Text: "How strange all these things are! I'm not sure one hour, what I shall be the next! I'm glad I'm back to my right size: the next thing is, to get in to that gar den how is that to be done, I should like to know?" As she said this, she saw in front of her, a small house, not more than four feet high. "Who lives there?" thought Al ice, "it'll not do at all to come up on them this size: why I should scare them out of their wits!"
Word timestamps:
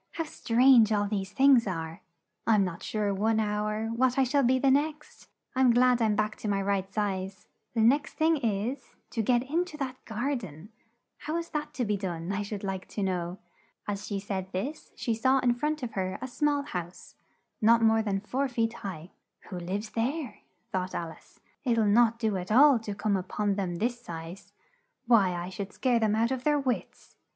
"How 0.13 0.23
strange 0.23 0.91
all 0.91 1.07
these 1.07 1.31
things 1.31 1.67
are! 1.67 2.01
I'm 2.47 2.63
not 2.63 2.81
sure 2.81 3.13
one 3.13 3.39
hour, 3.39 3.89
what 3.89 4.17
I 4.17 4.23
shall 4.23 4.41
be 4.41 4.57
the 4.57 4.71
next! 4.71 5.27
I'm 5.55 5.69
glad 5.69 6.01
I'm 6.01 6.15
back 6.15 6.37
to 6.37 6.47
my 6.47 6.59
right 6.59 6.91
size: 6.91 7.47
the 7.75 7.81
next 7.81 8.15
thing 8.15 8.37
is, 8.37 8.95
to 9.11 9.21
get 9.21 9.43
in 9.43 9.63
to 9.65 9.77
that 9.77 10.03
gar 10.05 10.35
den 10.35 10.69
how 11.19 11.37
is 11.37 11.49
that 11.49 11.75
to 11.75 11.85
be 11.85 11.97
done, 11.97 12.31
I 12.31 12.41
should 12.41 12.63
like 12.63 12.87
to 12.87 13.03
know?" 13.03 13.37
As 13.87 14.07
she 14.07 14.19
said 14.19 14.51
this, 14.53 14.91
she 14.95 15.13
saw 15.13 15.37
in 15.37 15.53
front 15.53 15.83
of 15.83 15.91
her, 15.91 16.17
a 16.19 16.27
small 16.27 16.63
house, 16.63 17.13
not 17.61 17.83
more 17.83 18.01
than 18.01 18.21
four 18.21 18.47
feet 18.47 18.73
high. 18.81 19.11
"Who 19.51 19.59
lives 19.59 19.91
there?" 19.91 20.39
thought 20.71 20.95
Al 20.95 21.11
ice, 21.11 21.39
"it'll 21.63 21.85
not 21.85 22.17
do 22.17 22.37
at 22.37 22.51
all 22.51 22.79
to 22.79 22.95
come 22.95 23.15
up 23.15 23.39
on 23.39 23.53
them 23.53 23.75
this 23.75 24.01
size: 24.01 24.51
why 25.05 25.35
I 25.35 25.49
should 25.49 25.71
scare 25.71 25.99
them 25.99 26.15
out 26.15 26.31
of 26.31 26.43
their 26.43 26.59
wits!" 26.59 27.17